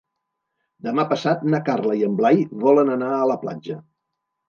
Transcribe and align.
Demà 0.87 1.05
passat 1.11 1.45
na 1.55 1.61
Carla 1.69 1.99
i 2.01 2.03
en 2.09 2.19
Blai 2.23 2.43
volen 2.67 2.93
anar 2.99 3.15
a 3.23 3.33
la 3.37 3.41
platja. 3.47 3.83